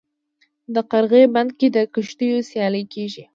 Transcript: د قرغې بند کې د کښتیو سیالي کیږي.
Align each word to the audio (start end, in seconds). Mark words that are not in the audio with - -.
د 0.73 0.75
قرغې 0.91 1.23
بند 1.33 1.51
کې 1.59 1.67
د 1.75 1.77
کښتیو 1.93 2.37
سیالي 2.49 2.83
کیږي. 2.93 3.23